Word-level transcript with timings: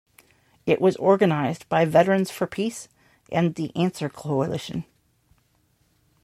It 0.65 0.81
was 0.81 0.95
organized 0.95 1.69
by 1.69 1.85
Veterans 1.85 2.31
for 2.31 2.47
Peace 2.47 2.87
and 3.31 3.53
the 3.53 3.71
Answer 3.75 4.09
Coalition. 4.09 4.83